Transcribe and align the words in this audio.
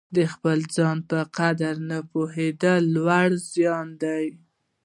د 0.15 0.17
خپل 0.33 0.59
ځان 0.75 0.97
په 1.09 1.19
قدر 1.37 1.75
نه 1.89 1.97
پوهېدل 2.11 2.81
لوی 2.95 3.23
زیان 3.51 3.87
دی. 4.03 4.25